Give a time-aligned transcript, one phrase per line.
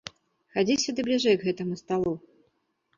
[0.55, 2.19] Хадзі сюды бліжэй к гэтаму сталу.